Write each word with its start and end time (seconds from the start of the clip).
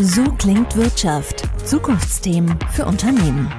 So 0.00 0.24
klingt 0.38 0.76
Wirtschaft. 0.76 1.44
Zukunftsthemen 1.64 2.58
für 2.70 2.86
Unternehmen. 2.86 3.52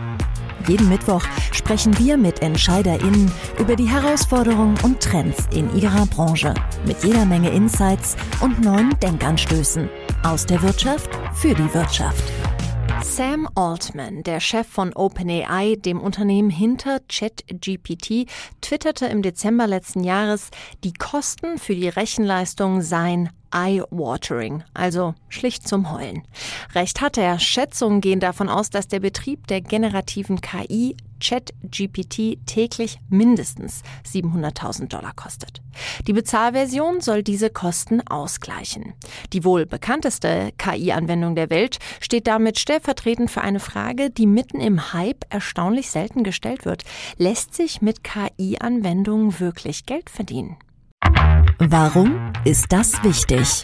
Jeden 0.67 0.89
Mittwoch 0.89 1.23
sprechen 1.51 1.97
wir 1.99 2.17
mit 2.17 2.41
EntscheiderInnen 2.41 3.31
über 3.59 3.75
die 3.75 3.89
Herausforderungen 3.89 4.77
und 4.83 4.99
Trends 4.99 5.47
in 5.53 5.73
ihrer 5.75 6.05
Branche. 6.07 6.53
Mit 6.85 7.03
jeder 7.03 7.25
Menge 7.25 7.49
Insights 7.51 8.15
und 8.41 8.61
neuen 8.61 8.97
Denkanstößen. 9.01 9.89
Aus 10.23 10.45
der 10.45 10.61
Wirtschaft 10.61 11.09
für 11.33 11.53
die 11.53 11.73
Wirtschaft. 11.73 12.23
Sam 13.03 13.49
Altman, 13.53 14.23
der 14.23 14.39
Chef 14.39 14.65
von 14.65 14.93
OpenAI, 14.93 15.75
dem 15.75 15.99
Unternehmen 15.99 16.49
hinter 16.49 16.99
ChatGPT, 17.09 18.27
twitterte 18.61 19.05
im 19.07 19.21
Dezember 19.21 19.67
letzten 19.67 20.03
Jahres, 20.03 20.49
die 20.83 20.93
Kosten 20.93 21.57
für 21.57 21.75
die 21.75 21.89
Rechenleistung 21.89 22.81
seien 22.81 23.29
eye-watering, 23.51 24.63
also 24.73 25.13
schlicht 25.29 25.67
zum 25.67 25.91
Heulen. 25.91 26.23
Recht 26.73 27.01
hat 27.01 27.17
er. 27.17 27.39
Schätzungen 27.39 28.01
gehen 28.01 28.19
davon 28.19 28.49
aus, 28.49 28.69
dass 28.69 28.87
der 28.87 29.01
Betrieb 29.01 29.47
der 29.47 29.61
generativen 29.61 30.41
KI 30.41 30.95
ChatGPT 31.23 32.45
täglich 32.45 32.99
mindestens 33.09 33.81
700.000 34.05 34.87
Dollar 34.87 35.13
kostet. 35.15 35.61
Die 36.07 36.13
Bezahlversion 36.13 37.01
soll 37.01 37.23
diese 37.23 37.49
Kosten 37.49 38.01
ausgleichen. 38.07 38.93
Die 39.31 39.43
wohl 39.43 39.65
bekannteste 39.65 40.51
KI-Anwendung 40.57 41.35
der 41.35 41.49
Welt 41.49 41.79
steht 41.99 42.27
damit 42.27 42.59
stellvertretend 42.59 43.31
für 43.31 43.41
eine 43.41 43.59
Frage, 43.59 44.09
die 44.09 44.27
mitten 44.27 44.59
im 44.59 44.93
Hype 44.93 45.25
erstaunlich 45.29 45.89
selten 45.89 46.23
gestellt 46.23 46.65
wird. 46.65 46.83
Lässt 47.17 47.53
sich 47.53 47.81
mit 47.81 48.03
KI-Anwendungen 48.03 49.39
wirklich 49.39 49.85
Geld 49.85 50.09
verdienen? 50.09 50.57
Warum 51.59 52.33
ist 52.45 52.71
das 52.71 53.03
wichtig? 53.03 53.63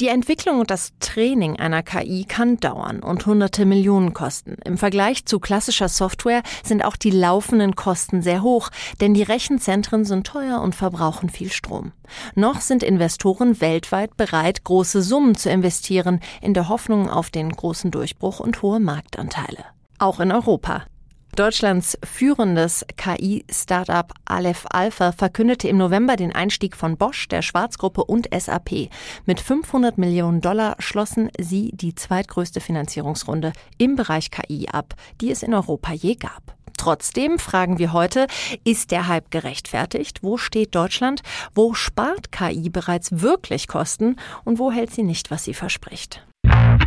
Die 0.00 0.08
Entwicklung 0.08 0.58
und 0.58 0.72
das 0.72 0.92
Training 0.98 1.56
einer 1.56 1.84
KI 1.84 2.24
kann 2.24 2.56
dauern 2.56 3.00
und 3.00 3.26
hunderte 3.26 3.64
Millionen 3.64 4.12
kosten. 4.12 4.56
Im 4.64 4.76
Vergleich 4.76 5.24
zu 5.24 5.38
klassischer 5.38 5.88
Software 5.88 6.42
sind 6.64 6.84
auch 6.84 6.96
die 6.96 7.12
laufenden 7.12 7.76
Kosten 7.76 8.20
sehr 8.20 8.42
hoch, 8.42 8.70
denn 9.00 9.14
die 9.14 9.22
Rechenzentren 9.22 10.04
sind 10.04 10.26
teuer 10.26 10.60
und 10.60 10.74
verbrauchen 10.74 11.28
viel 11.28 11.52
Strom. 11.52 11.92
Noch 12.34 12.60
sind 12.60 12.82
Investoren 12.82 13.60
weltweit 13.60 14.16
bereit, 14.16 14.64
große 14.64 15.00
Summen 15.00 15.36
zu 15.36 15.48
investieren, 15.48 16.18
in 16.42 16.54
der 16.54 16.68
Hoffnung 16.68 17.08
auf 17.08 17.30
den 17.30 17.50
großen 17.50 17.92
Durchbruch 17.92 18.40
und 18.40 18.62
hohe 18.62 18.80
Marktanteile. 18.80 19.64
Auch 20.00 20.18
in 20.18 20.32
Europa. 20.32 20.86
Deutschlands 21.34 21.98
führendes 22.04 22.84
KI-Startup 22.96 24.12
Aleph 24.24 24.66
Alpha 24.70 25.12
verkündete 25.12 25.68
im 25.68 25.76
November 25.76 26.16
den 26.16 26.34
Einstieg 26.34 26.76
von 26.76 26.96
Bosch, 26.96 27.28
der 27.28 27.42
Schwarzgruppe 27.42 28.04
und 28.04 28.28
SAP. 28.32 28.88
Mit 29.26 29.40
500 29.40 29.98
Millionen 29.98 30.40
Dollar 30.40 30.76
schlossen 30.78 31.30
sie 31.38 31.72
die 31.74 31.94
zweitgrößte 31.94 32.60
Finanzierungsrunde 32.60 33.52
im 33.78 33.96
Bereich 33.96 34.30
KI 34.30 34.68
ab, 34.70 34.94
die 35.20 35.30
es 35.30 35.42
in 35.42 35.54
Europa 35.54 35.92
je 35.92 36.14
gab. 36.14 36.54
Trotzdem 36.76 37.38
fragen 37.38 37.78
wir 37.78 37.92
heute, 37.92 38.26
ist 38.64 38.90
der 38.90 39.08
Hype 39.08 39.30
gerechtfertigt? 39.30 40.22
Wo 40.22 40.36
steht 40.36 40.74
Deutschland? 40.74 41.22
Wo 41.54 41.74
spart 41.74 42.30
KI 42.30 42.68
bereits 42.68 43.22
wirklich 43.22 43.68
Kosten? 43.68 44.16
Und 44.44 44.58
wo 44.58 44.70
hält 44.70 44.92
sie 44.92 45.02
nicht, 45.02 45.30
was 45.30 45.44
sie 45.44 45.54
verspricht? 45.54 46.24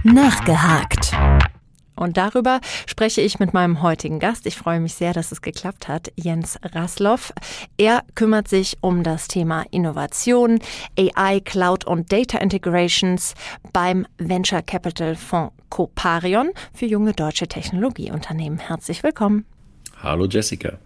Nachgehakt. 0.03 0.96
Und 1.97 2.17
darüber 2.17 2.61
spreche 2.85 3.21
ich 3.21 3.39
mit 3.39 3.53
meinem 3.53 3.81
heutigen 3.81 4.19
Gast. 4.19 4.45
Ich 4.45 4.55
freue 4.55 4.79
mich 4.79 4.93
sehr, 4.93 5.13
dass 5.13 5.31
es 5.31 5.41
geklappt 5.41 5.87
hat, 5.87 6.11
Jens 6.15 6.57
Rasloff. 6.63 7.33
Er 7.77 8.03
kümmert 8.15 8.47
sich 8.47 8.77
um 8.81 9.03
das 9.03 9.27
Thema 9.27 9.65
Innovation, 9.71 10.59
AI, 10.97 11.41
Cloud 11.41 11.85
und 11.85 12.11
Data 12.11 12.37
Integrations 12.37 13.33
beim 13.73 14.05
Venture 14.17 14.61
Capital 14.61 15.15
Fonds 15.15 15.53
Coparion 15.69 16.51
für 16.73 16.85
junge 16.85 17.13
deutsche 17.13 17.47
Technologieunternehmen. 17.47 18.59
Herzlich 18.59 19.03
willkommen. 19.03 19.45
Hallo 20.01 20.25
Jessica. 20.25 20.79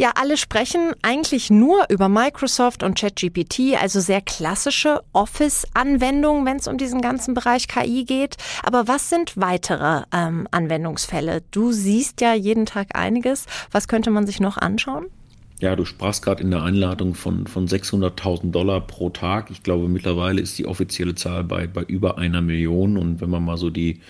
Ja, 0.00 0.12
alle 0.14 0.36
sprechen 0.36 0.92
eigentlich 1.02 1.50
nur 1.50 1.86
über 1.88 2.08
Microsoft 2.08 2.84
und 2.84 2.96
ChatGPT, 2.96 3.74
also 3.80 3.98
sehr 3.98 4.20
klassische 4.20 5.02
Office-Anwendungen, 5.12 6.46
wenn 6.46 6.58
es 6.58 6.68
um 6.68 6.78
diesen 6.78 7.00
ganzen 7.00 7.34
Bereich 7.34 7.66
KI 7.66 8.04
geht. 8.04 8.36
Aber 8.62 8.86
was 8.86 9.10
sind 9.10 9.36
weitere 9.36 10.02
ähm, 10.14 10.46
Anwendungsfälle? 10.52 11.42
Du 11.50 11.72
siehst 11.72 12.20
ja 12.20 12.32
jeden 12.32 12.64
Tag 12.64 12.96
einiges. 12.96 13.46
Was 13.72 13.88
könnte 13.88 14.12
man 14.12 14.24
sich 14.24 14.38
noch 14.38 14.56
anschauen? 14.56 15.06
Ja, 15.58 15.74
du 15.74 15.84
sprachst 15.84 16.22
gerade 16.22 16.44
in 16.44 16.52
der 16.52 16.62
Einladung 16.62 17.16
von, 17.16 17.48
von 17.48 17.66
600.000 17.66 18.52
Dollar 18.52 18.80
pro 18.80 19.10
Tag. 19.10 19.50
Ich 19.50 19.64
glaube, 19.64 19.88
mittlerweile 19.88 20.40
ist 20.40 20.56
die 20.58 20.66
offizielle 20.66 21.16
Zahl 21.16 21.42
bei, 21.42 21.66
bei 21.66 21.82
über 21.82 22.18
einer 22.18 22.40
Million. 22.40 22.96
Und 22.96 23.20
wenn 23.20 23.30
man 23.30 23.44
mal 23.44 23.56
so 23.56 23.68
die 23.68 24.00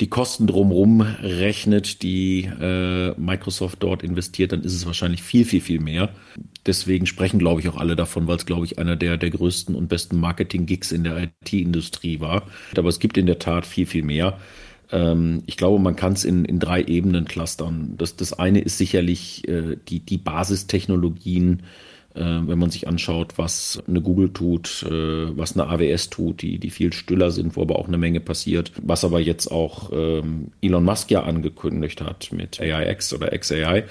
die 0.00 0.08
Kosten 0.08 0.46
drumherum 0.46 1.00
rechnet, 1.00 2.02
die 2.02 2.44
äh, 2.44 3.18
Microsoft 3.18 3.82
dort 3.82 4.02
investiert, 4.02 4.52
dann 4.52 4.62
ist 4.62 4.74
es 4.74 4.84
wahrscheinlich 4.84 5.22
viel, 5.22 5.44
viel, 5.44 5.62
viel 5.62 5.80
mehr. 5.80 6.10
Deswegen 6.66 7.06
sprechen, 7.06 7.38
glaube 7.38 7.60
ich, 7.60 7.68
auch 7.68 7.76
alle 7.76 7.96
davon, 7.96 8.26
weil 8.26 8.36
es, 8.36 8.44
glaube 8.44 8.66
ich, 8.66 8.78
einer 8.78 8.96
der, 8.96 9.16
der 9.16 9.30
größten 9.30 9.74
und 9.74 9.88
besten 9.88 10.20
Marketing-Gigs 10.20 10.92
in 10.92 11.04
der 11.04 11.22
IT-Industrie 11.22 12.20
war. 12.20 12.42
Aber 12.76 12.88
es 12.88 12.98
gibt 12.98 13.16
in 13.16 13.26
der 13.26 13.38
Tat 13.38 13.64
viel, 13.64 13.86
viel 13.86 14.02
mehr. 14.02 14.38
Ähm, 14.92 15.42
ich 15.46 15.56
glaube, 15.56 15.82
man 15.82 15.96
kann 15.96 16.12
es 16.12 16.24
in, 16.24 16.44
in 16.44 16.58
drei 16.58 16.82
Ebenen 16.82 17.24
clustern. 17.24 17.94
Das, 17.96 18.16
das 18.16 18.34
eine 18.34 18.60
ist 18.60 18.76
sicherlich 18.76 19.48
äh, 19.48 19.76
die, 19.88 20.00
die 20.00 20.18
Basistechnologien, 20.18 21.62
wenn 22.20 22.58
man 22.58 22.70
sich 22.70 22.88
anschaut, 22.88 23.34
was 23.36 23.82
eine 23.86 24.00
Google 24.00 24.32
tut, 24.32 24.84
äh, 24.88 25.36
was 25.36 25.56
eine 25.56 25.68
AWS 25.68 26.10
tut, 26.10 26.42
die, 26.42 26.58
die 26.58 26.70
viel 26.70 26.92
stiller 26.92 27.30
sind, 27.30 27.56
wo 27.56 27.62
aber 27.62 27.78
auch 27.78 27.88
eine 27.88 27.98
Menge 27.98 28.20
passiert. 28.20 28.72
Was 28.82 29.04
aber 29.04 29.20
jetzt 29.20 29.50
auch 29.50 29.90
ähm, 29.92 30.52
Elon 30.60 30.84
Musk 30.84 31.10
ja 31.10 31.22
angekündigt 31.24 32.00
hat 32.00 32.32
mit 32.32 32.60
AIX 32.60 33.12
oder 33.14 33.36
XAI. 33.36 33.84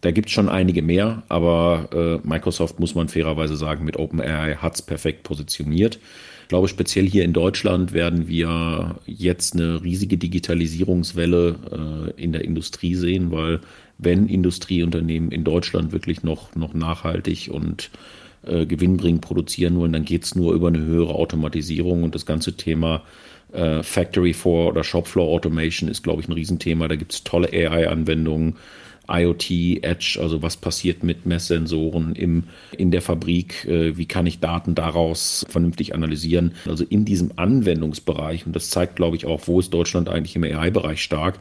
Da 0.00 0.10
gibt 0.10 0.28
es 0.28 0.32
schon 0.32 0.48
einige 0.48 0.82
mehr, 0.82 1.22
aber 1.28 1.88
äh, 1.92 2.26
Microsoft, 2.26 2.78
muss 2.80 2.94
man 2.94 3.08
fairerweise 3.08 3.56
sagen, 3.56 3.84
mit 3.84 3.98
OpenAI 3.98 4.56
hat 4.56 4.74
es 4.74 4.82
perfekt 4.82 5.22
positioniert. 5.22 5.98
Ich 6.46 6.48
glaube, 6.48 6.68
speziell 6.68 7.08
hier 7.08 7.24
in 7.24 7.32
Deutschland 7.32 7.92
werden 7.92 8.28
wir 8.28 9.00
jetzt 9.04 9.54
eine 9.54 9.82
riesige 9.82 10.16
Digitalisierungswelle 10.16 12.12
äh, 12.16 12.22
in 12.22 12.30
der 12.30 12.44
Industrie 12.44 12.94
sehen, 12.94 13.32
weil 13.32 13.58
wenn 13.98 14.28
Industrieunternehmen 14.28 15.32
in 15.32 15.42
Deutschland 15.42 15.90
wirklich 15.90 16.22
noch, 16.22 16.54
noch 16.54 16.72
nachhaltig 16.72 17.50
und 17.52 17.90
äh, 18.44 18.64
gewinnbringend 18.64 19.22
produzieren 19.22 19.76
wollen, 19.76 19.92
dann 19.92 20.04
geht 20.04 20.22
es 20.22 20.36
nur 20.36 20.54
über 20.54 20.68
eine 20.68 20.84
höhere 20.84 21.16
Automatisierung 21.16 22.04
und 22.04 22.14
das 22.14 22.26
ganze 22.26 22.56
Thema 22.56 23.02
äh, 23.52 23.82
Factory 23.82 24.32
Floor 24.32 24.68
oder 24.68 24.84
Shopfloor 24.84 25.26
Automation 25.28 25.90
ist, 25.90 26.04
glaube 26.04 26.22
ich, 26.22 26.28
ein 26.28 26.32
Riesenthema. 26.32 26.86
Da 26.86 26.94
gibt 26.94 27.12
es 27.12 27.24
tolle 27.24 27.48
AI-Anwendungen. 27.48 28.54
IoT, 29.08 29.50
Edge, 29.82 30.18
also 30.20 30.42
was 30.42 30.56
passiert 30.56 31.02
mit 31.02 31.26
Messsensoren 31.26 32.14
im, 32.14 32.44
in 32.76 32.90
der 32.90 33.02
Fabrik, 33.02 33.64
äh, 33.66 33.96
wie 33.96 34.06
kann 34.06 34.26
ich 34.26 34.40
Daten 34.40 34.74
daraus 34.74 35.46
vernünftig 35.48 35.94
analysieren. 35.94 36.52
Also 36.66 36.84
in 36.84 37.04
diesem 37.04 37.32
Anwendungsbereich, 37.36 38.46
und 38.46 38.54
das 38.54 38.70
zeigt, 38.70 38.96
glaube 38.96 39.16
ich, 39.16 39.26
auch, 39.26 39.42
wo 39.46 39.60
ist 39.60 39.72
Deutschland 39.72 40.08
eigentlich 40.08 40.36
im 40.36 40.44
AI-Bereich 40.44 41.02
stark, 41.02 41.38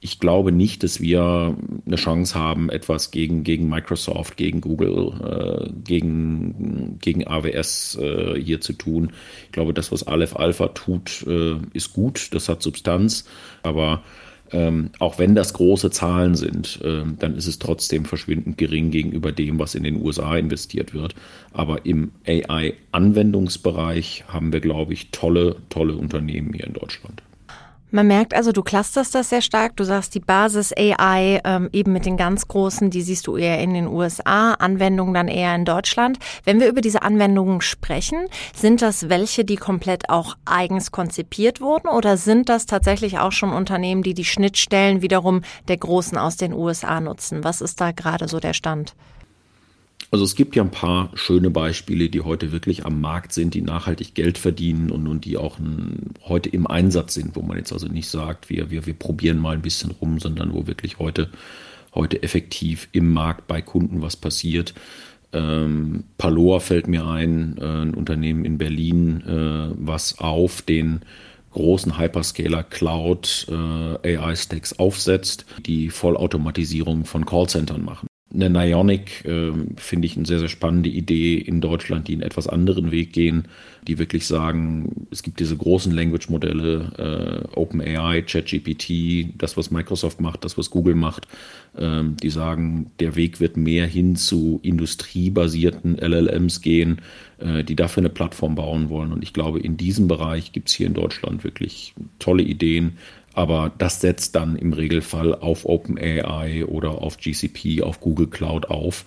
ich 0.00 0.20
glaube 0.20 0.52
nicht, 0.52 0.84
dass 0.84 1.00
wir 1.00 1.56
eine 1.84 1.96
Chance 1.96 2.38
haben, 2.38 2.70
etwas 2.70 3.10
gegen, 3.10 3.42
gegen 3.42 3.68
Microsoft, 3.68 4.36
gegen 4.36 4.60
Google, 4.60 5.12
äh, 5.24 5.70
gegen, 5.84 6.98
gegen 7.00 7.26
AWS 7.26 7.98
äh, 8.00 8.40
hier 8.40 8.60
zu 8.60 8.74
tun. 8.74 9.12
Ich 9.46 9.52
glaube, 9.52 9.74
das, 9.74 9.90
was 9.90 10.06
Aleph 10.06 10.36
Alpha 10.36 10.68
tut, 10.68 11.26
äh, 11.26 11.56
ist 11.72 11.94
gut, 11.94 12.28
das 12.32 12.48
hat 12.48 12.62
Substanz, 12.62 13.24
aber 13.64 14.04
ähm, 14.52 14.90
auch 14.98 15.18
wenn 15.18 15.34
das 15.34 15.52
große 15.52 15.90
Zahlen 15.90 16.34
sind, 16.34 16.80
äh, 16.82 17.02
dann 17.18 17.36
ist 17.36 17.46
es 17.46 17.58
trotzdem 17.58 18.04
verschwindend 18.04 18.58
gering 18.58 18.90
gegenüber 18.90 19.32
dem, 19.32 19.58
was 19.58 19.74
in 19.74 19.82
den 19.82 20.02
USA 20.02 20.36
investiert 20.36 20.94
wird. 20.94 21.14
Aber 21.52 21.84
im 21.86 22.12
AI-Anwendungsbereich 22.26 24.24
haben 24.28 24.52
wir, 24.52 24.60
glaube 24.60 24.92
ich, 24.92 25.10
tolle, 25.10 25.56
tolle 25.68 25.94
Unternehmen 25.94 26.52
hier 26.52 26.66
in 26.66 26.74
Deutschland. 26.74 27.22
Man 27.90 28.06
merkt 28.06 28.34
also, 28.34 28.52
du 28.52 28.62
clusterst 28.62 29.14
das 29.14 29.30
sehr 29.30 29.40
stark. 29.40 29.76
Du 29.76 29.84
sagst, 29.84 30.14
die 30.14 30.20
Basis 30.20 30.74
AI 30.76 31.40
ähm, 31.44 31.70
eben 31.72 31.92
mit 31.94 32.04
den 32.04 32.18
ganz 32.18 32.46
großen, 32.46 32.90
die 32.90 33.00
siehst 33.00 33.26
du 33.26 33.36
eher 33.38 33.60
in 33.60 33.72
den 33.72 33.86
USA, 33.86 34.52
Anwendungen 34.52 35.14
dann 35.14 35.28
eher 35.28 35.54
in 35.54 35.64
Deutschland. 35.64 36.18
Wenn 36.44 36.60
wir 36.60 36.68
über 36.68 36.82
diese 36.82 37.00
Anwendungen 37.00 37.62
sprechen, 37.62 38.26
sind 38.54 38.82
das 38.82 39.08
welche, 39.08 39.46
die 39.46 39.56
komplett 39.56 40.10
auch 40.10 40.36
eigens 40.44 40.90
konzipiert 40.90 41.62
wurden 41.62 41.88
oder 41.88 42.18
sind 42.18 42.50
das 42.50 42.66
tatsächlich 42.66 43.18
auch 43.18 43.32
schon 43.32 43.54
Unternehmen, 43.54 44.02
die 44.02 44.14
die 44.14 44.26
Schnittstellen 44.26 45.00
wiederum 45.00 45.40
der 45.68 45.78
Großen 45.78 46.18
aus 46.18 46.36
den 46.36 46.52
USA 46.52 47.00
nutzen? 47.00 47.42
Was 47.42 47.62
ist 47.62 47.80
da 47.80 47.92
gerade 47.92 48.28
so 48.28 48.38
der 48.38 48.52
Stand? 48.52 48.94
Also 50.10 50.24
es 50.24 50.34
gibt 50.34 50.56
ja 50.56 50.62
ein 50.62 50.70
paar 50.70 51.10
schöne 51.14 51.50
Beispiele, 51.50 52.08
die 52.08 52.22
heute 52.22 52.50
wirklich 52.50 52.86
am 52.86 53.00
Markt 53.00 53.32
sind, 53.32 53.52
die 53.52 53.60
nachhaltig 53.60 54.14
Geld 54.14 54.38
verdienen 54.38 54.90
und, 54.90 55.06
und 55.06 55.26
die 55.26 55.36
auch 55.36 55.58
ein, 55.58 56.14
heute 56.24 56.48
im 56.48 56.66
Einsatz 56.66 57.14
sind, 57.14 57.36
wo 57.36 57.42
man 57.42 57.58
jetzt 57.58 57.72
also 57.74 57.88
nicht 57.88 58.08
sagt, 58.08 58.48
wir, 58.48 58.70
wir, 58.70 58.86
wir 58.86 58.94
probieren 58.94 59.38
mal 59.38 59.54
ein 59.54 59.62
bisschen 59.62 59.90
rum, 59.90 60.18
sondern 60.18 60.54
wo 60.54 60.66
wirklich 60.66 60.98
heute, 60.98 61.28
heute 61.94 62.22
effektiv 62.22 62.88
im 62.92 63.12
Markt 63.12 63.48
bei 63.48 63.60
Kunden 63.60 64.00
was 64.00 64.16
passiert. 64.16 64.72
Ähm, 65.34 66.04
Paloa 66.16 66.60
fällt 66.60 66.88
mir 66.88 67.06
ein, 67.06 67.58
äh, 67.58 67.82
ein 67.82 67.92
Unternehmen 67.92 68.46
in 68.46 68.56
Berlin, 68.56 69.20
äh, 69.26 69.74
was 69.76 70.20
auf 70.20 70.62
den 70.62 71.00
großen 71.52 71.98
Hyperscaler 71.98 72.62
Cloud 72.62 73.46
äh, 73.50 74.16
AI-Stacks 74.16 74.78
aufsetzt, 74.78 75.44
die 75.66 75.90
Vollautomatisierung 75.90 77.04
von 77.04 77.26
Callcentern 77.26 77.84
machen 77.84 78.07
eine 78.32 78.50
Nionic 78.50 79.24
äh, 79.24 79.52
finde 79.76 80.06
ich 80.06 80.16
eine 80.16 80.26
sehr, 80.26 80.38
sehr 80.38 80.48
spannende 80.48 80.90
Idee 80.90 81.38
in 81.38 81.62
Deutschland, 81.62 82.08
die 82.08 82.12
einen 82.12 82.22
etwas 82.22 82.46
anderen 82.46 82.90
Weg 82.90 83.14
gehen, 83.14 83.48
die 83.86 83.98
wirklich 83.98 84.26
sagen, 84.26 85.06
es 85.10 85.22
gibt 85.22 85.40
diese 85.40 85.56
großen 85.56 85.92
Language-Modelle, 85.92 87.46
äh, 87.54 87.58
OpenAI, 87.58 88.22
ChatGPT, 88.22 89.34
das, 89.38 89.56
was 89.56 89.70
Microsoft 89.70 90.20
macht, 90.20 90.44
das, 90.44 90.58
was 90.58 90.68
Google 90.68 90.94
macht, 90.94 91.26
äh, 91.76 92.02
die 92.22 92.28
sagen, 92.28 92.90
der 93.00 93.16
Weg 93.16 93.40
wird 93.40 93.56
mehr 93.56 93.86
hin 93.86 94.14
zu 94.14 94.60
industriebasierten 94.62 95.96
LLMs 95.96 96.60
gehen, 96.60 97.00
äh, 97.38 97.64
die 97.64 97.76
dafür 97.76 98.02
eine 98.02 98.10
Plattform 98.10 98.56
bauen 98.56 98.90
wollen. 98.90 99.12
Und 99.12 99.22
ich 99.22 99.32
glaube, 99.32 99.60
in 99.60 99.78
diesem 99.78 100.06
Bereich 100.06 100.52
gibt 100.52 100.68
es 100.68 100.74
hier 100.74 100.86
in 100.86 100.94
Deutschland 100.94 101.44
wirklich 101.44 101.94
tolle 102.18 102.42
Ideen, 102.42 102.98
aber 103.38 103.70
das 103.78 104.00
setzt 104.00 104.34
dann 104.34 104.56
im 104.56 104.72
Regelfall 104.72 105.32
auf 105.32 105.64
OpenAI 105.64 106.64
oder 106.64 106.90
auf 106.90 107.18
GCP, 107.18 107.82
auf 107.82 108.00
Google 108.00 108.26
Cloud 108.26 108.68
auf, 108.68 109.04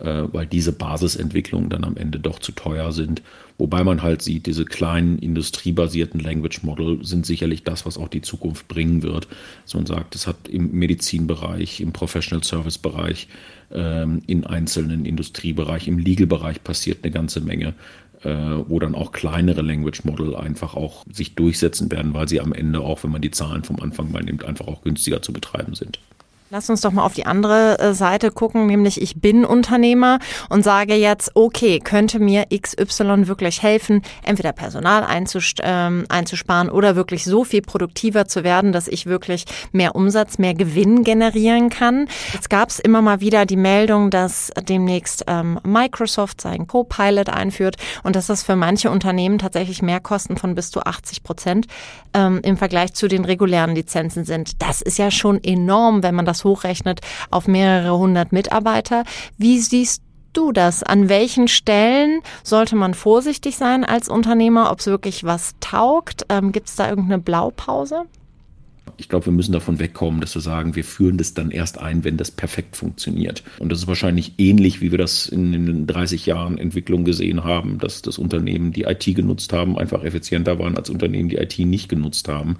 äh, 0.00 0.22
weil 0.32 0.46
diese 0.46 0.72
Basisentwicklungen 0.72 1.68
dann 1.68 1.84
am 1.84 1.98
Ende 1.98 2.18
doch 2.18 2.38
zu 2.38 2.52
teuer 2.52 2.92
sind. 2.92 3.20
Wobei 3.58 3.84
man 3.84 4.02
halt 4.02 4.22
sieht, 4.22 4.46
diese 4.46 4.64
kleinen 4.64 5.18
industriebasierten 5.18 6.18
Language 6.18 6.62
Model 6.62 7.04
sind 7.04 7.26
sicherlich 7.26 7.62
das, 7.62 7.84
was 7.84 7.98
auch 7.98 8.08
die 8.08 8.22
Zukunft 8.22 8.68
bringen 8.68 9.02
wird. 9.02 9.28
So 9.66 9.76
man 9.76 9.86
sagt, 9.86 10.14
es 10.14 10.26
hat 10.26 10.48
im 10.48 10.72
Medizinbereich, 10.72 11.82
im 11.82 11.92
Professional 11.92 12.42
Service 12.42 12.78
Bereich, 12.78 13.28
ähm, 13.70 14.22
in 14.26 14.44
einzelnen 14.44 15.04
Industriebereich, 15.04 15.88
im 15.88 15.98
Legal 15.98 16.26
Bereich 16.26 16.64
passiert 16.64 17.04
eine 17.04 17.12
ganze 17.12 17.42
Menge 17.42 17.74
äh, 18.24 18.68
wo 18.68 18.78
dann 18.78 18.94
auch 18.94 19.12
kleinere 19.12 19.62
Language 19.62 20.04
Model 20.04 20.34
einfach 20.34 20.74
auch 20.74 21.04
sich 21.10 21.34
durchsetzen 21.34 21.90
werden, 21.92 22.14
weil 22.14 22.28
sie 22.28 22.40
am 22.40 22.52
Ende 22.52 22.80
auch, 22.80 23.04
wenn 23.04 23.10
man 23.10 23.22
die 23.22 23.30
Zahlen 23.30 23.64
vom 23.64 23.80
Anfang 23.80 24.10
mal 24.10 24.22
nimmt, 24.22 24.44
einfach 24.44 24.66
auch 24.66 24.82
günstiger 24.82 25.22
zu 25.22 25.32
betreiben 25.32 25.74
sind. 25.74 25.98
Lass 26.54 26.70
uns 26.70 26.82
doch 26.82 26.92
mal 26.92 27.02
auf 27.02 27.14
die 27.14 27.26
andere 27.26 27.80
äh, 27.80 27.94
Seite 27.94 28.30
gucken, 28.30 28.68
nämlich 28.68 29.02
ich 29.02 29.20
bin 29.20 29.44
Unternehmer 29.44 30.20
und 30.48 30.62
sage 30.62 30.94
jetzt, 30.94 31.32
okay, 31.34 31.80
könnte 31.80 32.20
mir 32.20 32.44
XY 32.56 33.26
wirklich 33.26 33.60
helfen, 33.60 34.02
entweder 34.22 34.52
Personal 34.52 35.04
ähm, 35.64 36.06
einzusparen 36.08 36.70
oder 36.70 36.94
wirklich 36.94 37.24
so 37.24 37.42
viel 37.42 37.60
produktiver 37.60 38.28
zu 38.28 38.44
werden, 38.44 38.70
dass 38.70 38.86
ich 38.86 39.06
wirklich 39.06 39.46
mehr 39.72 39.96
Umsatz, 39.96 40.38
mehr 40.38 40.54
Gewinn 40.54 41.02
generieren 41.02 41.70
kann. 41.70 42.06
Jetzt 42.32 42.50
gab 42.50 42.68
es 42.68 42.78
immer 42.78 43.02
mal 43.02 43.18
wieder 43.20 43.46
die 43.46 43.56
Meldung, 43.56 44.10
dass 44.10 44.52
demnächst 44.68 45.24
ähm, 45.26 45.58
Microsoft 45.64 46.40
seinen 46.40 46.68
Copilot 46.68 47.30
einführt 47.30 47.78
und 48.04 48.14
dass 48.14 48.28
das 48.28 48.44
für 48.44 48.54
manche 48.54 48.92
Unternehmen 48.92 49.38
tatsächlich 49.38 49.82
Mehrkosten 49.82 50.36
von 50.36 50.54
bis 50.54 50.70
zu 50.70 50.84
80 50.84 51.24
Prozent 51.24 51.66
ähm, 52.14 52.38
im 52.44 52.56
Vergleich 52.56 52.94
zu 52.94 53.08
den 53.08 53.24
regulären 53.24 53.74
Lizenzen 53.74 54.24
sind. 54.24 54.62
Das 54.62 54.82
ist 54.82 54.98
ja 54.98 55.10
schon 55.10 55.42
enorm, 55.42 56.04
wenn 56.04 56.14
man 56.14 56.24
das 56.24 56.43
hochrechnet 56.44 57.00
auf 57.30 57.48
mehrere 57.48 57.98
hundert 57.98 58.32
Mitarbeiter. 58.32 59.04
Wie 59.38 59.58
siehst 59.58 60.02
du 60.32 60.52
das? 60.52 60.82
An 60.82 61.08
welchen 61.08 61.48
Stellen 61.48 62.20
sollte 62.42 62.76
man 62.76 62.94
vorsichtig 62.94 63.56
sein 63.56 63.84
als 63.84 64.08
Unternehmer, 64.08 64.70
ob 64.70 64.80
es 64.80 64.86
wirklich 64.86 65.24
was 65.24 65.54
taugt? 65.60 66.26
Ähm, 66.28 66.52
Gibt 66.52 66.68
es 66.68 66.76
da 66.76 66.88
irgendeine 66.88 67.22
Blaupause? 67.22 68.04
Ich 68.96 69.08
glaube, 69.08 69.26
wir 69.26 69.32
müssen 69.32 69.52
davon 69.52 69.80
wegkommen, 69.80 70.20
dass 70.20 70.34
wir 70.34 70.42
sagen, 70.42 70.76
wir 70.76 70.84
führen 70.84 71.18
das 71.18 71.34
dann 71.34 71.50
erst 71.50 71.78
ein, 71.78 72.04
wenn 72.04 72.16
das 72.16 72.30
perfekt 72.30 72.76
funktioniert. 72.76 73.42
Und 73.58 73.72
das 73.72 73.80
ist 73.80 73.86
wahrscheinlich 73.88 74.34
ähnlich, 74.38 74.80
wie 74.80 74.92
wir 74.92 74.98
das 74.98 75.26
in 75.26 75.52
den 75.52 75.86
30 75.86 76.26
Jahren 76.26 76.58
Entwicklung 76.58 77.04
gesehen 77.04 77.42
haben, 77.42 77.78
dass 77.78 78.02
das 78.02 78.18
Unternehmen, 78.18 78.72
die 78.72 78.82
IT 78.82 79.04
genutzt 79.04 79.52
haben, 79.52 79.78
einfach 79.78 80.04
effizienter 80.04 80.58
waren 80.58 80.76
als 80.76 80.90
Unternehmen, 80.90 81.28
die 81.28 81.36
IT 81.36 81.58
nicht 81.58 81.88
genutzt 81.88 82.28
haben. 82.28 82.56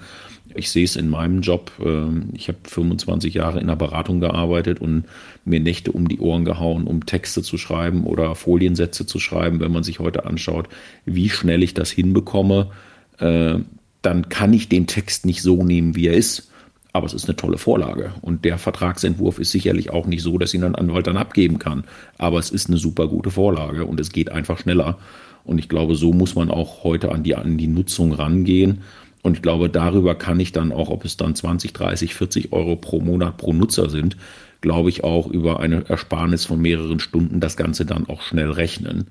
Ich 0.54 0.70
sehe 0.70 0.84
es 0.84 0.96
in 0.96 1.08
meinem 1.08 1.40
Job. 1.40 1.72
Ähm, 1.84 2.30
ich 2.34 2.48
habe 2.48 2.58
25 2.64 3.34
Jahre 3.34 3.60
in 3.60 3.66
der 3.66 3.76
Beratung 3.76 4.20
gearbeitet 4.20 4.80
und 4.80 5.04
mir 5.44 5.60
Nächte 5.60 5.92
um 5.92 6.08
die 6.08 6.20
Ohren 6.20 6.44
gehauen, 6.44 6.86
um 6.86 7.06
Texte 7.06 7.42
zu 7.42 7.58
schreiben 7.58 8.04
oder 8.04 8.34
Foliensätze 8.34 9.06
zu 9.06 9.18
schreiben. 9.18 9.60
Wenn 9.60 9.72
man 9.72 9.82
sich 9.82 9.98
heute 9.98 10.24
anschaut, 10.26 10.68
wie 11.04 11.28
schnell 11.28 11.62
ich 11.62 11.74
das 11.74 11.90
hinbekomme, 11.90 12.70
äh, 13.18 13.58
dann 14.02 14.28
kann 14.28 14.52
ich 14.52 14.68
den 14.68 14.86
Text 14.86 15.26
nicht 15.26 15.42
so 15.42 15.64
nehmen, 15.64 15.96
wie 15.96 16.08
er 16.08 16.14
ist. 16.14 16.50
Aber 16.92 17.06
es 17.06 17.14
ist 17.14 17.28
eine 17.28 17.34
tolle 17.34 17.58
Vorlage. 17.58 18.12
Und 18.20 18.44
der 18.44 18.56
Vertragsentwurf 18.56 19.40
ist 19.40 19.50
sicherlich 19.50 19.90
auch 19.90 20.06
nicht 20.06 20.22
so, 20.22 20.38
dass 20.38 20.54
ihn 20.54 20.62
ein 20.62 20.76
Anwalt 20.76 21.08
dann 21.08 21.16
abgeben 21.16 21.58
kann. 21.58 21.82
Aber 22.18 22.38
es 22.38 22.50
ist 22.50 22.68
eine 22.68 22.78
super 22.78 23.08
gute 23.08 23.32
Vorlage 23.32 23.84
und 23.84 23.98
es 23.98 24.12
geht 24.12 24.30
einfach 24.30 24.60
schneller. 24.60 24.98
Und 25.44 25.58
ich 25.58 25.68
glaube, 25.68 25.96
so 25.96 26.12
muss 26.12 26.36
man 26.36 26.50
auch 26.50 26.84
heute 26.84 27.10
an 27.10 27.24
die, 27.24 27.34
an 27.34 27.58
die 27.58 27.66
Nutzung 27.66 28.12
rangehen. 28.12 28.82
Und 29.24 29.36
ich 29.36 29.42
glaube, 29.42 29.70
darüber 29.70 30.14
kann 30.14 30.38
ich 30.38 30.52
dann 30.52 30.70
auch, 30.70 30.90
ob 30.90 31.06
es 31.06 31.16
dann 31.16 31.34
20, 31.34 31.72
30, 31.72 32.14
40 32.14 32.52
Euro 32.52 32.76
pro 32.76 33.00
Monat 33.00 33.38
pro 33.38 33.54
Nutzer 33.54 33.88
sind, 33.88 34.18
glaube 34.60 34.90
ich 34.90 35.02
auch 35.02 35.26
über 35.26 35.60
eine 35.60 35.88
Ersparnis 35.88 36.44
von 36.44 36.60
mehreren 36.60 37.00
Stunden 37.00 37.40
das 37.40 37.56
Ganze 37.56 37.86
dann 37.86 38.06
auch 38.06 38.20
schnell 38.20 38.50
rechnen. 38.50 39.10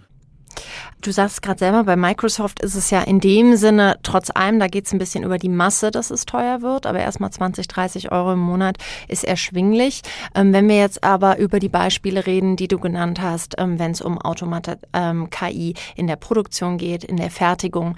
Du 1.02 1.12
sagst 1.12 1.42
gerade 1.42 1.58
selber, 1.58 1.84
bei 1.84 1.96
Microsoft 1.96 2.62
ist 2.62 2.76
es 2.76 2.92
ja 2.92 3.02
in 3.02 3.20
dem 3.22 3.56
Sinne, 3.56 3.98
trotz 4.04 4.30
allem, 4.30 4.60
da 4.60 4.68
geht 4.68 4.86
es 4.86 4.94
ein 4.94 5.00
bisschen 5.00 5.24
über 5.24 5.40
die 5.40 5.50
Masse, 5.50 5.90
dass 5.90 6.12
es 6.12 6.28
teuer 6.28 6.62
wird, 6.62 6.86
aber 6.86 7.00
erstmal 7.00 7.32
20, 7.32 7.68
30 7.68 8.12
Euro 8.12 8.34
im 8.34 8.40
Monat 8.40 8.78
ist 9.08 9.24
erschwinglich. 9.24 10.04
Ähm, 10.36 10.54
wenn 10.54 10.70
wir 10.70 10.78
jetzt 10.78 11.04
aber 11.04 11.40
über 11.40 11.60
die 11.60 11.70
Beispiele 11.70 12.28
reden, 12.28 12.56
die 12.56 12.68
du 12.68 12.78
genannt 12.78 13.20
hast, 13.20 13.56
ähm, 13.58 13.80
wenn 13.80 13.92
es 13.92 14.02
um 14.02 14.20
Automat 14.20 14.78
ähm, 14.94 15.32
KI 15.32 15.74
in 15.96 16.06
der 16.06 16.18
Produktion 16.18 16.78
geht, 16.78 17.04
in 17.04 17.18
der 17.18 17.32
Fertigung, 17.32 17.96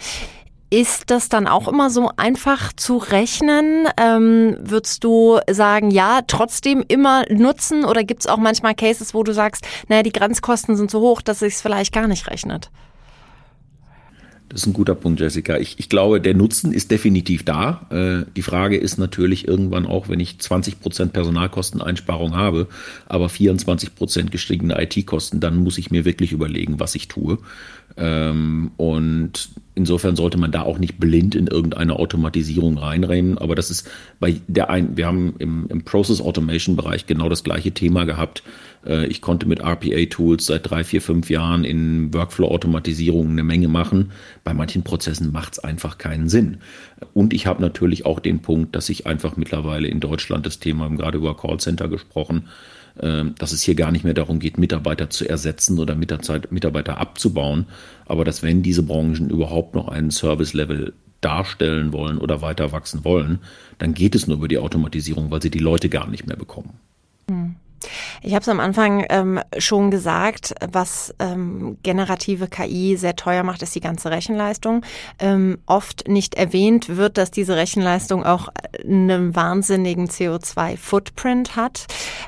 ist 0.69 1.11
das 1.11 1.29
dann 1.29 1.47
auch 1.47 1.67
immer 1.67 1.89
so 1.89 2.11
einfach 2.17 2.73
zu 2.73 2.97
rechnen? 2.97 3.87
Ähm, 3.97 4.57
würdest 4.59 5.03
du 5.03 5.39
sagen, 5.49 5.91
ja, 5.91 6.21
trotzdem 6.27 6.83
immer 6.87 7.23
nutzen 7.29 7.85
oder 7.85 8.03
gibt 8.03 8.21
es 8.21 8.27
auch 8.27 8.37
manchmal 8.37 8.75
Cases, 8.75 9.13
wo 9.13 9.23
du 9.23 9.33
sagst, 9.33 9.65
naja, 9.87 10.03
die 10.03 10.11
Grenzkosten 10.11 10.75
sind 10.75 10.89
so 10.89 10.99
hoch, 11.01 11.21
dass 11.21 11.39
sich 11.39 11.55
vielleicht 11.55 11.93
gar 11.93 12.07
nicht 12.07 12.27
rechnet? 12.27 12.71
Das 14.49 14.61
ist 14.61 14.67
ein 14.67 14.73
guter 14.73 14.95
Punkt, 14.95 15.19
Jessica. 15.19 15.57
Ich, 15.57 15.79
ich 15.79 15.89
glaube, 15.89 16.21
der 16.21 16.35
Nutzen 16.35 16.71
ist 16.71 16.91
definitiv 16.91 17.43
da. 17.43 17.87
Äh, 17.89 18.31
die 18.35 18.43
Frage 18.43 18.77
ist 18.77 18.97
natürlich 18.97 19.47
irgendwann 19.47 19.87
auch, 19.87 20.07
wenn 20.07 20.19
ich 20.19 20.39
20 20.39 20.79
Prozent 20.79 21.13
Personalkosteneinsparung 21.13 22.35
habe, 22.35 22.67
aber 23.07 23.27
24 23.27 23.95
Prozent 23.95 24.31
gestiegene 24.31 24.81
IT-Kosten, 24.81 25.39
dann 25.39 25.57
muss 25.57 25.77
ich 25.77 25.89
mir 25.89 26.05
wirklich 26.05 26.31
überlegen, 26.31 26.79
was 26.79 26.95
ich 26.95 27.07
tue. 27.07 27.39
Ähm, 27.97 28.71
und 28.77 29.49
insofern 29.73 30.15
sollte 30.15 30.37
man 30.37 30.51
da 30.51 30.63
auch 30.63 30.79
nicht 30.79 30.99
blind 30.99 31.35
in 31.35 31.47
irgendeine 31.47 31.97
Automatisierung 31.97 32.77
reinrennen. 32.77 33.37
Aber 33.37 33.55
das 33.55 33.71
ist 33.71 33.89
bei 34.19 34.41
der 34.47 34.69
ein, 34.69 34.97
wir 34.97 35.05
haben 35.05 35.35
im, 35.39 35.67
im 35.69 35.83
Process 35.83 36.21
Automation 36.21 36.75
Bereich 36.75 37.05
genau 37.05 37.29
das 37.29 37.43
gleiche 37.43 37.71
Thema 37.71 38.05
gehabt. 38.05 38.43
Äh, 38.85 39.07
ich 39.07 39.21
konnte 39.21 39.47
mit 39.47 39.61
RPA-Tools 39.61 40.45
seit 40.45 40.69
drei, 40.69 40.83
vier, 40.83 41.01
fünf 41.01 41.29
Jahren 41.29 41.63
in 41.63 42.13
Workflow-Automatisierung 42.13 43.29
eine 43.29 43.43
Menge 43.43 43.67
machen. 43.67 44.11
Bei 44.43 44.53
manchen 44.53 44.83
Prozessen 44.83 45.31
macht 45.31 45.53
es 45.53 45.59
einfach 45.59 45.97
keinen 45.97 46.27
Sinn. 46.27 46.57
Und 47.13 47.33
ich 47.33 47.47
habe 47.47 47.61
natürlich 47.61 48.05
auch 48.05 48.19
den 48.19 48.41
Punkt, 48.41 48.75
dass 48.75 48.89
ich 48.89 49.07
einfach 49.07 49.37
mittlerweile 49.37 49.87
in 49.87 49.99
Deutschland 49.99 50.45
das 50.45 50.59
Thema, 50.59 50.89
gerade 50.89 51.17
über 51.17 51.35
Callcenter 51.35 51.87
gesprochen, 51.87 52.47
dass 52.95 53.51
es 53.51 53.61
hier 53.61 53.75
gar 53.75 53.91
nicht 53.91 54.05
mehr 54.05 54.13
darum 54.13 54.39
geht, 54.39 54.57
Mitarbeiter 54.57 55.09
zu 55.09 55.27
ersetzen 55.27 55.79
oder 55.79 55.95
Mitarbeiter 55.95 56.97
abzubauen, 56.97 57.65
aber 58.05 58.23
dass 58.23 58.41
wenn 58.41 58.63
diese 58.63 58.83
Branchen 58.83 59.29
überhaupt 59.29 59.75
noch 59.75 59.89
einen 59.89 60.11
Service-Level 60.11 60.93
darstellen 61.19 61.91
wollen 61.91 62.17
oder 62.19 62.41
weiter 62.41 62.71
wachsen 62.71 63.03
wollen, 63.03 63.39
dann 63.79 63.93
geht 63.93 64.15
es 64.15 64.27
nur 64.27 64.37
über 64.37 64.47
die 64.47 64.59
Automatisierung, 64.59 65.31
weil 65.31 65.41
sie 65.41 65.49
die 65.51 65.59
Leute 65.59 65.89
gar 65.89 66.07
nicht 66.07 66.27
mehr 66.27 66.37
bekommen. 66.37 66.79
Ich 68.25 68.33
habe 68.33 68.41
es 68.41 68.49
am 68.49 68.59
Anfang 68.59 69.05
ähm, 69.09 69.39
schon 69.59 69.91
gesagt, 69.91 70.55
was 70.71 71.13
ähm, 71.19 71.77
generative 71.83 72.47
KI 72.47 72.97
sehr 72.97 73.15
teuer 73.15 73.43
macht, 73.43 73.61
ist 73.61 73.75
die 73.75 73.81
ganze 73.81 74.09
Rechenleistung. 74.09 74.81
Ähm, 75.19 75.59
oft 75.67 76.07
nicht 76.07 76.33
erwähnt 76.33 76.97
wird, 76.97 77.19
dass 77.19 77.29
diese 77.29 77.55
Rechenleistung 77.55 78.25
auch 78.25 78.49
einen 78.83 79.35
wahnsinnigen 79.35 80.07
CO2-Footprint 80.07 81.55
hat. 81.55 81.85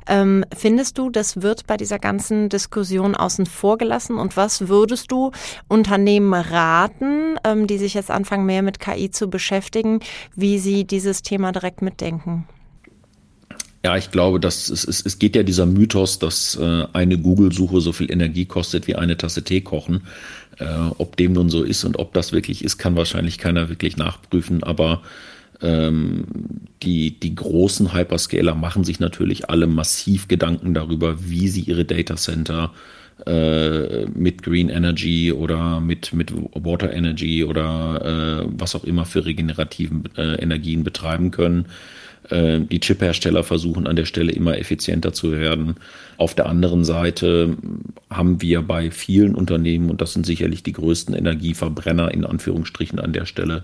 Ähm, 0.08 0.46
findest 0.56 1.00
du, 1.00 1.10
das 1.10 1.42
wird 1.42 1.66
bei 1.66 1.78
dieser 1.78 1.98
ganzen 1.98 2.50
Diskussion 2.50 3.16
außen 3.16 3.48
vor 3.48 3.80
gelassen? 3.80 4.20
Und 4.20 4.38
was 4.38 4.68
würdest 4.68 5.12
du 5.12 5.32
Unternehmen 5.68 6.36
raten, 6.36 7.40
ähm, 7.44 7.66
die 7.66 7.80
sich 7.80 7.96
jetzt 7.96 8.12
anfangen, 8.12 8.46
mehr 8.46 8.62
mit 8.62 8.80
KI 8.80 9.10
zu 9.10 9.32
beschäftigen, 9.32 10.02
wie 10.36 10.60
sie 10.60 10.86
dieses 10.86 11.24
Thema 11.24 11.52
direkt 11.52 11.82
mitdenken? 11.82 12.48
Ja, 13.88 13.96
ich 13.96 14.12
glaube, 14.12 14.42
dass 14.42 14.68
es, 14.68 14.84
es, 14.84 15.06
es 15.06 15.18
geht 15.18 15.38
ja 15.38 15.44
dieser 15.44 15.66
Mythos, 15.66 16.20
dass 16.20 16.58
äh, 16.58 16.84
eine 16.92 17.18
Google-Suche 17.18 17.80
so 17.80 17.94
viel 17.94 18.12
Energie 18.12 18.44
kostet 18.44 18.86
wie 18.86 18.96
eine 18.96 19.16
Tasse 19.16 19.46
Tee 19.46 19.62
kochen. 19.62 20.02
Äh, 20.60 20.66
ob 20.98 21.16
dem 21.16 21.32
nun 21.32 21.50
so 21.50 21.64
ist 21.64 21.86
und 21.86 21.98
ob 21.98 22.14
das 22.14 22.34
wirklich 22.34 22.66
ist, 22.66 22.80
kann 22.80 22.98
wahrscheinlich 22.98 23.38
keiner 23.38 23.70
wirklich 23.70 23.96
nachprüfen. 23.96 24.62
Aber 24.62 25.04
ähm, 25.62 26.26
die, 26.84 27.18
die 27.18 27.34
großen 27.34 27.94
Hyperscaler 27.94 28.56
machen 28.56 28.84
sich 28.84 29.00
natürlich 29.00 29.50
alle 29.50 29.68
massiv 29.68 30.28
Gedanken 30.28 30.74
darüber, 30.74 31.24
wie 31.24 31.48
sie 31.48 31.62
ihre 31.62 31.86
Datacenter 31.86 32.74
äh, 33.26 34.06
mit 34.08 34.44
Green 34.44 34.68
Energy 34.68 35.32
oder 35.32 35.80
mit, 35.80 36.12
mit 36.12 36.34
Water 36.34 36.92
Energy 36.92 37.46
oder 37.46 38.42
äh, 38.44 38.50
was 38.52 38.76
auch 38.76 38.84
immer 38.84 39.06
für 39.06 39.24
regenerativen 39.26 40.10
äh, 40.18 40.34
Energien 40.42 40.84
betreiben 40.84 41.32
können. 41.32 41.68
Äh, 42.30 42.62
die 42.62 42.80
Chiphersteller 42.80 43.44
versuchen 43.44 43.88
an 43.88 43.96
der 43.96 44.06
Stelle 44.06 44.32
immer 44.32 44.58
effizienter 44.58 45.14
zu 45.14 45.32
werden. 45.32 45.76
Auf 46.18 46.36
der 46.36 46.48
anderen 46.48 46.84
Seite 46.84 47.58
haben 48.10 48.42
wir 48.42 48.62
bei 48.62 48.92
vielen 48.92 49.36
Unternehmen, 49.36 49.90
und 49.90 50.02
das 50.02 50.14
sind 50.14 50.26
sicherlich 50.26 50.64
die 50.64 50.74
größten 50.74 51.16
Energieverbrenner 51.16 52.14
in 52.14 52.26
Anführungsstrichen 52.26 53.00
an 53.00 53.14
der 53.14 53.26
Stelle, 53.26 53.64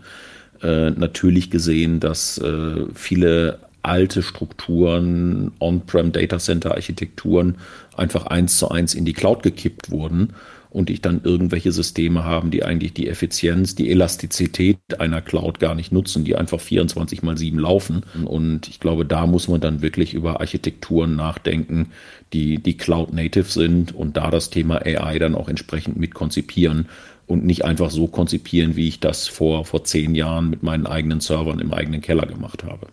äh, 0.62 0.92
natürlich 0.92 1.50
gesehen, 1.50 2.00
dass 2.00 2.38
äh, 2.38 2.86
viele 2.94 3.60
alte 3.84 4.24
Strukturen, 4.24 5.52
On-Prem 5.60 6.12
Data 6.12 6.40
Center 6.40 6.72
Architekturen 6.72 7.56
einfach 7.96 8.26
eins 8.28 8.58
zu 8.58 8.70
eins 8.70 8.96
in 8.96 9.06
die 9.06 9.14
Cloud 9.14 9.44
gekippt 9.44 9.92
wurden 9.92 10.34
und 10.74 10.90
ich 10.90 11.02
dann 11.02 11.22
irgendwelche 11.24 11.72
Systeme 11.72 12.24
haben, 12.24 12.50
die 12.50 12.64
eigentlich 12.64 12.94
die 12.94 13.08
Effizienz, 13.08 13.76
die 13.76 13.92
Elastizität 13.92 14.80
einer 14.98 15.22
Cloud 15.22 15.60
gar 15.60 15.76
nicht 15.76 15.92
nutzen, 15.92 16.24
die 16.24 16.36
einfach 16.36 16.60
24 16.60 17.22
mal 17.22 17.38
7 17.38 17.60
laufen. 17.60 18.02
Und 18.26 18.68
ich 18.68 18.80
glaube, 18.80 19.06
da 19.06 19.28
muss 19.28 19.48
man 19.48 19.62
dann 19.62 19.84
wirklich 19.84 20.16
über 20.16 20.40
Architekturen 20.40 21.16
nachdenken, 21.16 21.92
die, 22.34 22.58
die 22.58 22.76
Cloud 22.76 23.14
Native 23.14 23.52
sind 23.52 23.94
und 23.94 24.18
da 24.18 24.32
das 24.32 24.50
Thema 24.50 24.82
AI 24.84 25.20
dann 25.20 25.36
auch 25.36 25.48
entsprechend 25.48 25.98
mit 25.98 26.16
konzipieren 26.16 26.88
und 27.28 27.46
nicht 27.46 27.64
einfach 27.66 27.92
so 27.92 28.08
konzipieren, 28.08 28.76
wie 28.76 28.88
ich 28.88 29.00
das 29.00 29.28
vor, 29.28 29.66
vor 29.66 29.84
zehn 29.84 30.16
Jahren 30.16 30.50
mit 30.50 30.64
meinen 30.64 30.88
eigenen 30.88 31.20
Servern 31.20 31.60
im 31.60 31.72
eigenen 31.72 32.02
Keller 32.02 32.26
gemacht 32.26 32.64
habe. 32.64 32.88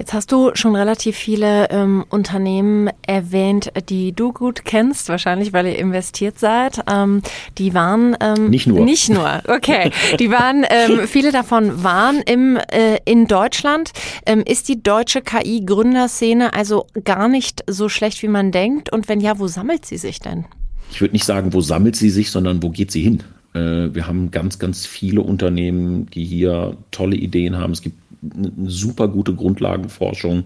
Jetzt 0.00 0.14
hast 0.14 0.32
du 0.32 0.52
schon 0.54 0.74
relativ 0.76 1.14
viele 1.14 1.68
ähm, 1.68 2.06
Unternehmen 2.08 2.88
erwähnt, 3.06 3.70
die 3.90 4.12
du 4.12 4.32
gut 4.32 4.64
kennst, 4.64 5.10
wahrscheinlich 5.10 5.52
weil 5.52 5.66
ihr 5.66 5.78
investiert 5.78 6.38
seid. 6.38 6.80
Ähm, 6.90 7.20
die 7.58 7.74
waren 7.74 8.16
ähm, 8.18 8.48
nicht 8.48 8.66
nur. 8.66 8.82
Nicht 8.82 9.10
nur, 9.10 9.42
okay. 9.46 9.90
Die 10.18 10.30
waren, 10.30 10.64
ähm, 10.70 11.00
viele 11.06 11.32
davon 11.32 11.84
waren 11.84 12.22
im, 12.22 12.56
äh, 12.56 12.96
in 13.04 13.26
Deutschland. 13.26 13.90
Ähm, 14.24 14.40
ist 14.40 14.70
die 14.70 14.82
deutsche 14.82 15.20
KI-Gründerszene 15.20 16.54
also 16.54 16.86
gar 17.04 17.28
nicht 17.28 17.62
so 17.66 17.90
schlecht, 17.90 18.22
wie 18.22 18.28
man 18.28 18.52
denkt? 18.52 18.90
Und 18.90 19.06
wenn 19.06 19.20
ja, 19.20 19.38
wo 19.38 19.48
sammelt 19.48 19.84
sie 19.84 19.98
sich 19.98 20.18
denn? 20.18 20.46
Ich 20.90 21.02
würde 21.02 21.12
nicht 21.12 21.26
sagen, 21.26 21.52
wo 21.52 21.60
sammelt 21.60 21.94
sie 21.94 22.08
sich, 22.08 22.30
sondern 22.30 22.62
wo 22.62 22.70
geht 22.70 22.90
sie 22.90 23.02
hin? 23.02 23.22
Äh, 23.52 23.94
wir 23.94 24.06
haben 24.06 24.30
ganz, 24.30 24.58
ganz 24.58 24.86
viele 24.86 25.20
Unternehmen, 25.20 26.06
die 26.06 26.24
hier 26.24 26.78
tolle 26.90 27.16
Ideen 27.16 27.58
haben. 27.58 27.72
Es 27.72 27.82
gibt 27.82 27.96
eine 28.22 28.70
super 28.70 29.08
gute 29.08 29.34
Grundlagenforschung 29.34 30.44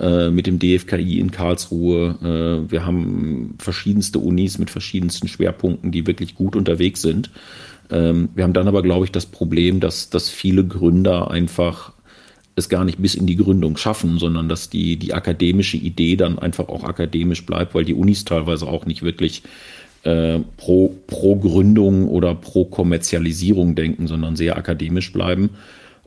äh, 0.00 0.30
mit 0.30 0.46
dem 0.46 0.58
DFKI 0.58 1.20
in 1.20 1.30
Karlsruhe. 1.30 2.64
Äh, 2.66 2.70
wir 2.70 2.84
haben 2.84 3.54
verschiedenste 3.58 4.18
Unis 4.18 4.58
mit 4.58 4.70
verschiedensten 4.70 5.28
Schwerpunkten, 5.28 5.92
die 5.92 6.06
wirklich 6.06 6.34
gut 6.34 6.56
unterwegs 6.56 7.02
sind. 7.02 7.30
Ähm, 7.90 8.30
wir 8.34 8.44
haben 8.44 8.52
dann 8.52 8.68
aber, 8.68 8.82
glaube 8.82 9.04
ich, 9.04 9.12
das 9.12 9.26
Problem, 9.26 9.80
dass, 9.80 10.10
dass 10.10 10.28
viele 10.28 10.64
Gründer 10.64 11.30
einfach 11.30 11.92
es 12.54 12.68
gar 12.68 12.84
nicht 12.84 13.00
bis 13.00 13.14
in 13.14 13.26
die 13.26 13.36
Gründung 13.36 13.76
schaffen, 13.76 14.18
sondern 14.18 14.48
dass 14.48 14.68
die, 14.68 14.96
die 14.96 15.14
akademische 15.14 15.76
Idee 15.76 16.16
dann 16.16 16.38
einfach 16.38 16.68
auch 16.68 16.84
akademisch 16.84 17.46
bleibt, 17.46 17.74
weil 17.74 17.84
die 17.84 17.94
Unis 17.94 18.24
teilweise 18.24 18.66
auch 18.66 18.84
nicht 18.84 19.02
wirklich 19.02 19.42
äh, 20.02 20.40
pro, 20.56 20.94
pro 21.06 21.36
Gründung 21.36 22.08
oder 22.08 22.34
pro 22.34 22.64
Kommerzialisierung 22.64 23.74
denken, 23.74 24.06
sondern 24.06 24.36
sehr 24.36 24.56
akademisch 24.56 25.12
bleiben. 25.12 25.50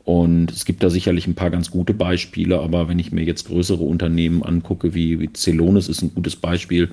Und 0.06 0.52
es 0.52 0.64
gibt 0.64 0.84
da 0.84 0.88
sicherlich 0.88 1.26
ein 1.26 1.34
paar 1.34 1.50
ganz 1.50 1.72
gute 1.72 1.92
Beispiele, 1.92 2.60
aber 2.60 2.88
wenn 2.88 3.00
ich 3.00 3.10
mir 3.10 3.24
jetzt 3.24 3.48
größere 3.48 3.82
Unternehmen 3.82 4.44
angucke, 4.44 4.94
wie, 4.94 5.18
wie 5.18 5.32
Celonis 5.32 5.88
ist 5.88 6.00
ein 6.00 6.14
gutes 6.14 6.36
Beispiel, 6.36 6.90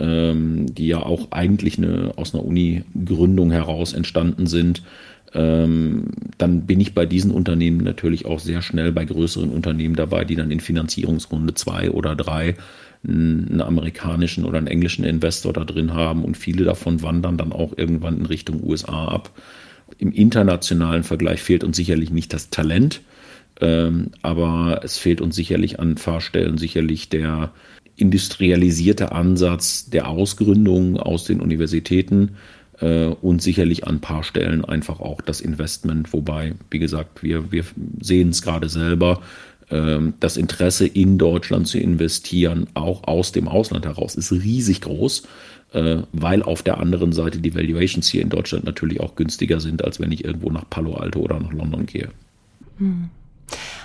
ähm, 0.00 0.66
die 0.74 0.88
ja 0.88 0.98
auch 0.98 1.30
eigentlich 1.30 1.78
eine, 1.78 2.14
aus 2.16 2.34
einer 2.34 2.44
Uni-Gründung 2.44 3.52
heraus 3.52 3.92
entstanden 3.92 4.48
sind, 4.48 4.82
ähm, 5.34 6.06
dann 6.38 6.66
bin 6.66 6.80
ich 6.80 6.94
bei 6.94 7.06
diesen 7.06 7.30
Unternehmen 7.30 7.78
natürlich 7.84 8.26
auch 8.26 8.40
sehr 8.40 8.60
schnell 8.60 8.90
bei 8.90 9.04
größeren 9.04 9.50
Unternehmen 9.50 9.94
dabei, 9.94 10.24
die 10.24 10.34
dann 10.34 10.50
in 10.50 10.58
Finanzierungsrunde 10.58 11.54
zwei 11.54 11.92
oder 11.92 12.16
drei 12.16 12.56
einen 13.06 13.60
amerikanischen 13.60 14.44
oder 14.44 14.58
einen 14.58 14.66
englischen 14.66 15.04
Investor 15.04 15.52
da 15.52 15.64
drin 15.64 15.94
haben 15.94 16.24
und 16.24 16.36
viele 16.36 16.64
davon 16.64 17.02
wandern 17.02 17.36
dann 17.36 17.52
auch 17.52 17.78
irgendwann 17.78 18.18
in 18.18 18.26
Richtung 18.26 18.64
USA 18.64 19.04
ab. 19.06 19.30
Im 19.98 20.12
internationalen 20.12 21.02
Vergleich 21.02 21.42
fehlt 21.42 21.64
uns 21.64 21.76
sicherlich 21.76 22.10
nicht 22.10 22.32
das 22.32 22.50
Talent, 22.50 23.02
ähm, 23.60 24.12
aber 24.22 24.80
es 24.84 24.98
fehlt 24.98 25.20
uns 25.20 25.34
sicherlich 25.34 25.80
an 25.80 25.96
Fahrstellen, 25.96 26.56
sicherlich 26.58 27.08
der 27.08 27.52
industrialisierte 27.96 29.10
Ansatz 29.12 29.90
der 29.90 30.08
Ausgründung 30.08 30.98
aus 30.98 31.24
den 31.24 31.40
Universitäten 31.40 32.36
äh, 32.80 33.06
und 33.06 33.42
sicherlich 33.42 33.86
an 33.86 33.96
ein 33.96 34.00
paar 34.00 34.22
Stellen 34.22 34.64
einfach 34.64 35.00
auch 35.00 35.20
das 35.20 35.40
Investment, 35.40 36.12
wobei, 36.12 36.54
wie 36.70 36.78
gesagt, 36.78 37.22
wir, 37.24 37.50
wir 37.50 37.64
sehen 38.00 38.28
es 38.28 38.42
gerade 38.42 38.68
selber, 38.68 39.20
ähm, 39.70 40.14
das 40.20 40.36
Interesse 40.36 40.86
in 40.86 41.18
Deutschland 41.18 41.66
zu 41.66 41.78
investieren, 41.78 42.68
auch 42.74 43.04
aus 43.04 43.32
dem 43.32 43.48
Ausland 43.48 43.84
heraus, 43.84 44.14
ist 44.14 44.32
riesig 44.32 44.80
groß. 44.80 45.24
Äh, 45.72 45.98
weil 46.12 46.42
auf 46.42 46.62
der 46.62 46.78
anderen 46.78 47.12
Seite 47.12 47.40
die 47.40 47.54
Valuations 47.54 48.08
hier 48.08 48.22
in 48.22 48.30
Deutschland 48.30 48.64
natürlich 48.64 49.00
auch 49.00 49.16
günstiger 49.16 49.60
sind, 49.60 49.84
als 49.84 50.00
wenn 50.00 50.10
ich 50.12 50.24
irgendwo 50.24 50.50
nach 50.50 50.68
Palo 50.70 50.94
Alto 50.94 51.20
oder 51.20 51.38
nach 51.38 51.52
London 51.52 51.84
gehe. 51.84 52.08
Hm. 52.78 53.10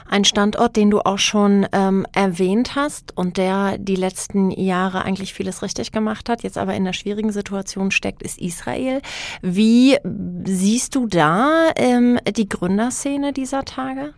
Ein 0.07 0.25
Standort, 0.25 0.75
den 0.75 0.91
du 0.91 0.99
auch 0.99 1.17
schon 1.17 1.65
ähm, 1.71 2.05
erwähnt 2.13 2.75
hast 2.75 3.17
und 3.17 3.37
der 3.37 3.77
die 3.77 3.95
letzten 3.95 4.51
Jahre 4.51 5.03
eigentlich 5.03 5.33
vieles 5.33 5.61
richtig 5.61 5.91
gemacht 5.91 6.29
hat, 6.29 6.43
jetzt 6.43 6.57
aber 6.57 6.73
in 6.73 6.83
einer 6.83 6.93
schwierigen 6.93 7.31
Situation 7.31 7.91
steckt, 7.91 8.21
ist 8.21 8.39
Israel. 8.39 9.01
Wie 9.41 9.97
siehst 10.45 10.95
du 10.95 11.07
da 11.07 11.71
ähm, 11.75 12.19
die 12.35 12.47
Gründerszene 12.47 13.33
dieser 13.33 13.63
Tage? 13.65 14.13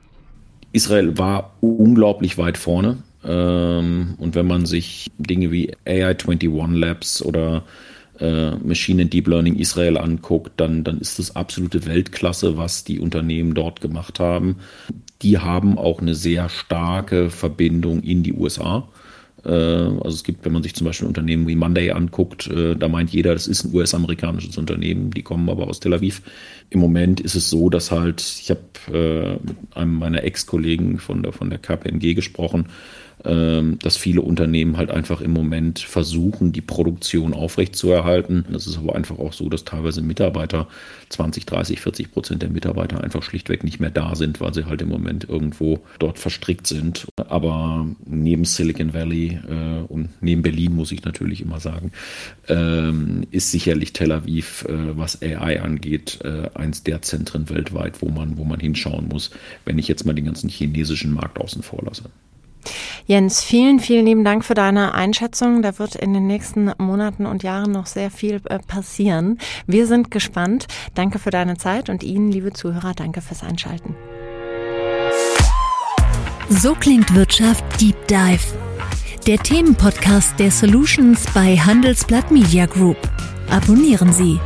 Israel 0.72 1.18
war 1.18 1.54
unglaublich 1.62 2.38
weit 2.38 2.58
vorne. 2.58 2.98
Ähm, 3.26 4.16
und 4.18 4.36
wenn 4.36 4.48
man 4.48 4.66
sich 4.66 5.12
Dinge 5.18 5.52
wie 5.52 5.74
AI21 5.86 6.76
Labs 6.76 7.22
oder 7.22 7.64
äh, 8.20 8.52
Machine 8.58 9.04
and 9.04 9.14
Deep 9.14 9.28
Learning 9.28 9.56
Israel 9.56 9.98
anguckt, 9.98 10.54
dann, 10.58 10.84
dann 10.84 11.00
ist 11.00 11.20
das 11.20 11.36
absolute 11.36 11.86
Weltklasse, 11.86 12.58
was 12.58 12.84
die 12.84 13.00
Unternehmen 13.00 13.54
dort 13.54 13.82
gemacht 13.82 14.20
haben. 14.20 14.58
Die 15.22 15.40
haben 15.40 15.78
auch 15.78 16.02
eine 16.02 16.16
sehr 16.16 16.50
starke 16.50 17.30
Verbindung 17.30 18.02
in 18.04 18.24
die 18.24 18.34
USA. 18.34 18.88
Äh, 19.44 19.50
also 19.50 20.10
es 20.10 20.24
gibt, 20.24 20.46
wenn 20.46 20.54
man 20.54 20.64
sich 20.64 20.76
zum 20.76 20.86
Beispiel 20.86 21.08
Unternehmen 21.08 21.48
wie 21.48 21.56
Monday 21.56 21.92
anguckt, 21.92 22.48
äh, 22.48 22.76
da 22.76 22.88
meint 22.88 23.12
jeder, 23.12 23.34
das 23.34 23.48
ist 23.48 23.66
ein 23.66 23.74
US-amerikanisches 23.74 24.58
Unternehmen, 24.58 25.12
die 25.12 25.24
kommen 25.24 25.50
aber 25.50 25.68
aus 25.68 25.80
Tel 25.80 25.94
Aviv. 25.94 26.22
Im 26.70 26.80
Moment 26.80 27.20
ist 27.20 27.36
es 27.36 27.50
so, 27.50 27.70
dass 27.70 27.92
halt, 27.92 28.22
ich 28.22 28.50
habe 28.50 28.62
äh, 28.98 29.34
mit 29.46 29.58
einem 29.72 29.96
meiner 29.96 30.24
Ex-Kollegen 30.24 31.00
von 31.00 31.24
der, 31.24 31.32
von 31.32 31.50
der 31.50 31.60
KPMG 31.60 32.14
gesprochen, 32.16 32.68
dass 33.26 33.98
viele 33.98 34.22
Unternehmen 34.22 34.78
halt 34.78 34.92
einfach 34.92 35.22
im 35.22 35.32
Moment 35.32 35.80
versuchen, 35.80 36.52
die 36.52 36.62
Produktion 36.62 37.34
aufrechtzuerhalten. 37.34 38.46
Das 38.52 38.68
ist 38.68 38.78
aber 38.78 38.96
einfach 38.96 39.18
auch 39.18 39.34
so, 39.34 39.50
dass 39.50 39.66
teilweise 39.66 40.02
Mitarbeiter, 40.02 40.68
20, 41.10 41.46
30, 41.46 41.82
40 41.82 42.12
Prozent 42.12 42.42
der 42.42 42.50
Mitarbeiter 42.50 43.04
einfach 43.04 43.24
schlichtweg 43.24 43.64
nicht 43.64 43.80
mehr 43.80 43.90
da 43.90 44.16
sind, 44.16 44.42
weil 44.42 44.54
sie 44.54 44.66
halt 44.66 44.82
im 44.82 44.90
Moment 44.90 45.28
irgendwo 45.28 45.80
dort 46.00 46.20
verstrickt 46.20 46.68
sind. 46.68 47.08
Aber 47.28 47.88
neben 48.06 48.46
Silicon 48.46 48.94
Valley 48.94 49.40
äh, 49.48 49.84
und 49.88 50.10
neben 50.22 50.42
Berlin 50.42 50.76
muss 50.76 50.92
ich 50.92 51.04
natürlich 51.04 51.42
immer 51.42 51.60
sagen, 51.60 51.92
ähm, 52.48 53.24
ist 53.32 53.52
sicherlich 53.52 53.94
Tel 53.94 54.12
Aviv, 54.12 54.66
äh, 54.68 54.98
was 54.98 55.22
AI 55.22 55.62
angeht, 55.62 56.20
äh, 56.24 56.50
eins 56.54 56.84
der 56.84 57.02
Zentren 57.02 57.50
weltweit, 57.50 58.02
wo 58.02 58.10
man, 58.10 58.38
wo 58.38 58.44
man 58.44 58.60
hinschauen 58.60 59.08
muss, 59.08 59.32
wenn 59.66 59.78
ich 59.78 59.88
jetzt 59.88 60.06
mal 60.06 60.14
den 60.14 60.26
ganzen 60.26 60.50
chinesischen 60.50 61.14
Markt 61.14 61.40
außen 61.40 61.64
vor 61.64 61.84
lasse. 61.84 62.10
Jens, 63.08 63.44
vielen, 63.44 63.80
vielen 63.80 64.06
lieben 64.08 64.24
Dank 64.24 64.44
für 64.44 64.56
deine 64.56 64.96
Einschätzung. 64.96 65.62
Da 65.62 65.78
wird 65.78 65.96
in 65.96 66.14
den 66.14 66.26
nächsten 66.26 66.72
Monaten 66.80 67.28
und 67.28 67.44
Jahren 67.44 67.72
noch 67.72 67.86
sehr 67.86 68.10
viel 68.10 68.42
äh, 68.46 68.58
passieren. 68.60 69.38
Wir 69.68 69.86
sind 69.86 70.10
gespannt. 70.10 70.66
Danke 70.96 71.20
für 71.20 71.30
deine 71.30 71.56
Zeit 71.58 71.90
und 71.90 72.04
Ihnen, 72.04 72.32
liebe 72.32 72.52
Zuhörer, 72.52 72.94
danke 72.96 73.22
fürs 73.22 73.44
Einschalten. 73.44 73.96
So 76.50 76.74
klingt 76.74 77.14
Wirtschaft 77.14 77.64
Deep 77.80 78.08
Dive. 78.08 78.54
Der 79.28 79.38
Themenpodcast 79.38 80.40
der 80.40 80.50
Solutions 80.50 81.26
bei 81.34 81.58
Handelsblatt 81.58 82.32
Media 82.32 82.66
Group. 82.66 82.98
Abonnieren 83.50 84.14
Sie. 84.14 84.40